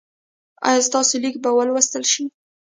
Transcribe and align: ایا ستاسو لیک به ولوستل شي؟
ایا 0.67 0.81
ستاسو 0.87 1.15
لیک 1.23 1.35
به 1.43 1.49
ولوستل 1.53 2.03
شي؟ 2.11 2.23